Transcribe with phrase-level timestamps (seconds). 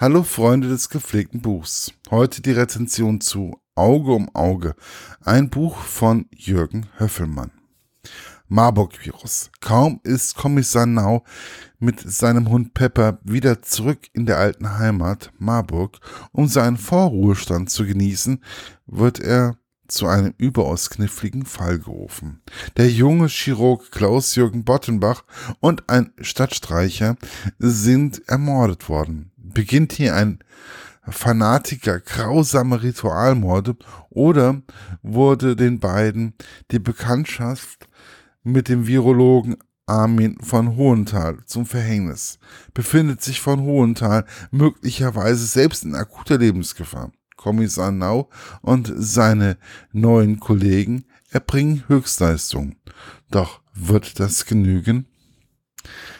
[0.00, 1.92] Hallo Freunde des gepflegten Buchs.
[2.10, 4.74] Heute die Rezension zu Auge um Auge,
[5.22, 7.50] ein Buch von Jürgen Höffelmann.
[8.48, 9.50] Marburg-Virus.
[9.60, 11.22] Kaum ist Kommissar Nau
[11.78, 15.98] mit seinem Hund Pepper wieder zurück in der alten Heimat Marburg,
[16.32, 18.42] um seinen Vorruhestand zu genießen,
[18.86, 22.40] wird er zu einem überaus kniffligen Fall gerufen.
[22.78, 25.24] Der junge Chirurg Klaus-Jürgen Bottenbach
[25.60, 27.16] und ein Stadtstreicher
[27.58, 30.40] sind ermordet worden beginnt hier ein
[31.08, 33.76] Fanatiker grausame Ritualmorde
[34.10, 34.62] oder
[35.02, 36.34] wurde den beiden
[36.70, 37.88] die Bekanntschaft
[38.42, 39.56] mit dem Virologen
[39.86, 42.38] Armin von Hohenthal zum Verhängnis.
[42.74, 47.10] Befindet sich von Hohenthal möglicherweise selbst in akuter Lebensgefahr.
[47.36, 48.28] Kommissar Nau
[48.60, 49.56] und seine
[49.92, 52.76] neuen Kollegen erbringen Höchstleistungen.
[53.30, 55.06] Doch wird das genügen?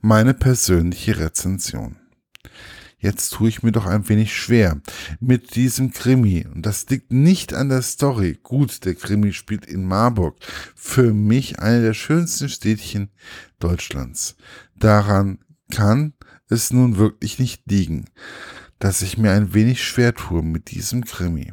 [0.00, 2.01] Meine persönliche Rezension.
[3.02, 4.80] Jetzt tue ich mir doch ein wenig schwer
[5.18, 6.46] mit diesem Krimi.
[6.46, 8.38] Und das liegt nicht an der Story.
[8.40, 10.36] Gut, der Krimi spielt in Marburg.
[10.76, 13.10] Für mich eine der schönsten Städtchen
[13.58, 14.36] Deutschlands.
[14.76, 15.40] Daran
[15.72, 16.12] kann
[16.48, 18.04] es nun wirklich nicht liegen,
[18.78, 21.52] dass ich mir ein wenig schwer tue mit diesem Krimi.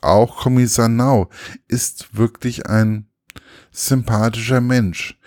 [0.00, 1.28] Auch Kommissar Nau
[1.68, 3.10] ist wirklich ein
[3.70, 5.18] sympathischer Mensch,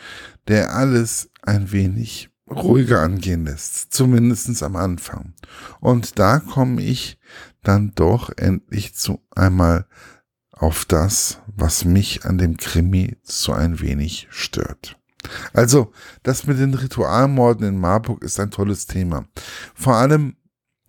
[0.47, 5.33] der alles ein wenig ruhiger angehen lässt, zumindestens am Anfang.
[5.79, 7.19] Und da komme ich
[7.63, 9.87] dann doch endlich zu einmal
[10.51, 14.97] auf das, was mich an dem Krimi so ein wenig stört.
[15.53, 15.91] Also,
[16.23, 19.27] das mit den Ritualmorden in Marburg ist ein tolles Thema.
[19.75, 20.37] Vor allem,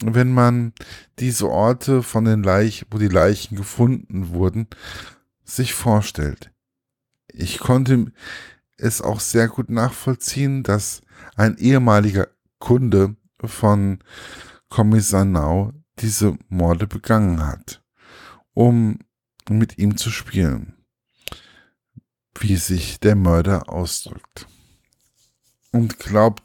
[0.01, 0.73] wenn man
[1.19, 4.69] diese Orte von den Leichen, wo die Leichen gefunden wurden,
[5.45, 6.53] sich vorstellt.
[7.33, 8.13] Ich konnte
[8.77, 11.03] es auch sehr gut nachvollziehen, dass
[11.37, 13.99] ein ehemaliger Kunde von
[14.69, 17.83] Kommissar Nau diese Morde begangen hat,
[18.55, 18.99] um
[19.49, 20.75] mit ihm zu spielen,
[22.39, 24.47] wie sich der Mörder ausdrückt.
[25.73, 26.43] Und glaubt,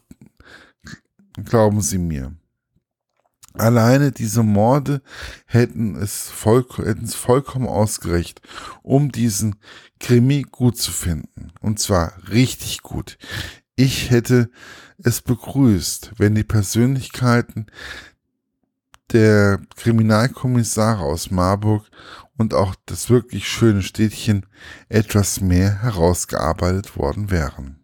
[1.44, 2.34] glauben Sie mir,
[3.56, 5.00] Alleine diese Morde
[5.46, 8.42] hätten es, voll, hätten es vollkommen ausgereicht,
[8.82, 9.54] um diesen
[10.00, 11.52] Krimi gut zu finden.
[11.60, 13.16] Und zwar richtig gut.
[13.76, 14.50] Ich hätte
[14.98, 17.66] es begrüßt, wenn die Persönlichkeiten
[19.12, 21.90] der Kriminalkommissare aus Marburg
[22.36, 24.46] und auch das wirklich schöne Städtchen
[24.88, 27.80] etwas mehr herausgearbeitet worden wären.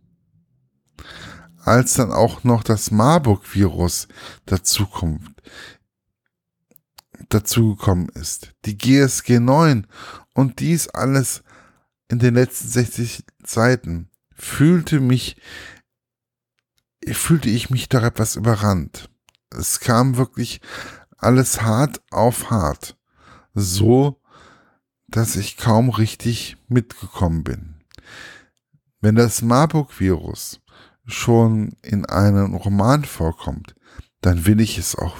[1.59, 4.09] Als dann auch noch das Marburg-Virus
[4.47, 5.43] dazukommt,
[7.29, 9.87] dazugekommen ist, die GSG 9
[10.35, 11.43] und dies alles
[12.09, 15.37] in den letzten 60 Seiten, fühlte mich
[17.07, 19.11] fühlte ich mich doch etwas überrannt.
[19.51, 20.61] Es kam wirklich
[21.17, 22.97] alles hart auf hart.
[23.55, 24.21] So,
[25.09, 27.75] dass ich kaum richtig mitgekommen bin.
[29.01, 30.61] Wenn das Marburg-Virus
[31.07, 33.75] schon in einem Roman vorkommt,
[34.21, 35.17] dann will ich es auch,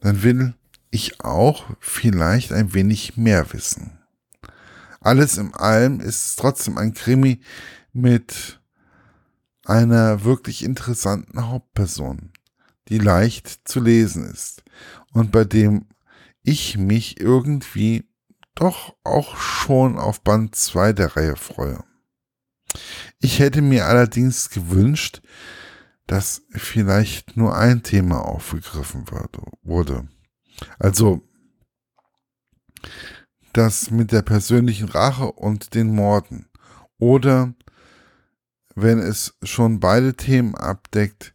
[0.00, 0.54] dann will
[0.90, 3.98] ich auch vielleicht ein wenig mehr wissen.
[5.00, 7.40] Alles in allem ist es trotzdem ein Krimi
[7.92, 8.59] mit
[9.64, 12.32] einer wirklich interessanten Hauptperson,
[12.88, 14.62] die leicht zu lesen ist
[15.12, 15.86] und bei dem
[16.42, 18.08] ich mich irgendwie
[18.54, 21.84] doch auch schon auf Band 2 der Reihe freue.
[23.20, 25.22] Ich hätte mir allerdings gewünscht,
[26.06, 29.04] dass vielleicht nur ein Thema aufgegriffen
[29.62, 30.08] wurde.
[30.78, 31.22] Also
[33.52, 36.48] das mit der persönlichen Rache und den Morden
[36.98, 37.54] oder
[38.82, 41.32] wenn es schon beide Themen abdeckt,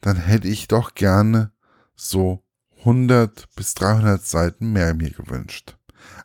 [0.00, 1.52] dann hätte ich doch gerne
[1.94, 2.42] so
[2.80, 5.76] 100 bis 300 Seiten mehr mir gewünscht.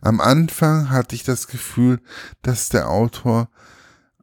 [0.01, 1.99] Am Anfang hatte ich das Gefühl,
[2.41, 3.49] dass der Autor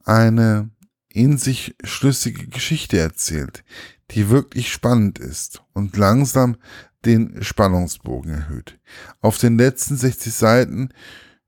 [0.04, 0.70] eine
[1.08, 3.64] in sich schlüssige Geschichte erzählt,
[4.10, 6.56] die wirklich spannend ist und langsam
[7.04, 8.78] den Spannungsbogen erhöht.
[9.20, 10.88] Auf den letzten 60 Seiten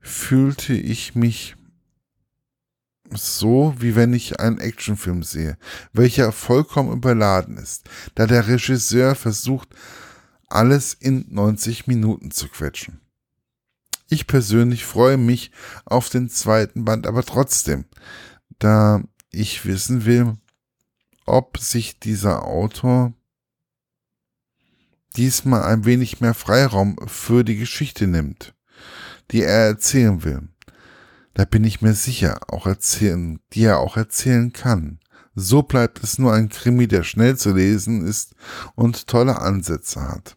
[0.00, 1.56] fühlte ich mich
[3.16, 5.56] so, wie wenn ich einen Actionfilm sehe,
[5.93, 9.69] welcher vollkommen überladen ist, da der Regisseur versucht,
[10.49, 13.00] alles in 90 Minuten zu quetschen.
[14.08, 15.50] Ich persönlich freue mich
[15.84, 17.87] auf den zweiten Band, aber trotzdem,
[18.58, 20.37] da ich wissen will,
[21.26, 23.12] ob sich dieser Autor
[25.17, 28.55] diesmal ein wenig mehr Freiraum für die Geschichte nimmt,
[29.31, 30.49] die er erzählen will
[31.34, 35.00] da bin ich mir sicher, auch erzählen, die er auch erzählen kann.
[35.34, 38.34] So bleibt es nur ein Krimi, der schnell zu lesen ist
[38.76, 40.36] und tolle Ansätze hat,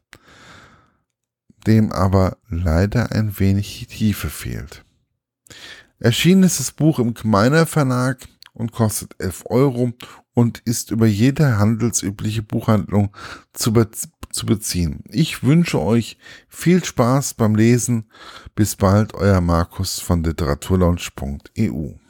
[1.68, 4.84] dem aber leider ein wenig Tiefe fehlt.
[6.00, 9.94] Erschienen ist das Buch im Gemeiner Verlag und kostet 11 Euro
[10.34, 13.16] und ist über jede handelsübliche Buchhandlung
[13.54, 13.72] zu,
[14.38, 15.04] zu beziehen.
[15.10, 16.18] Ich wünsche euch
[16.48, 18.06] viel Spaß beim Lesen.
[18.56, 22.07] Bis bald, euer Markus von literaturlaunch.eu.